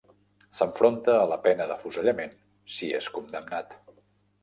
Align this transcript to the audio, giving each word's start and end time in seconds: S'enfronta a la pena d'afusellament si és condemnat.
S'enfronta 0.59 1.17
a 1.17 1.27
la 1.33 1.37
pena 1.45 1.69
d'afusellament 1.73 2.35
si 2.79 2.93
és 3.03 3.15
condemnat. 3.19 3.83